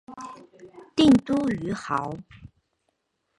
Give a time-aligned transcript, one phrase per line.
[0.95, 2.19] 定都于亳。